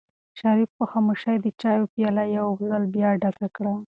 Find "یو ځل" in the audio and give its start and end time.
2.37-2.83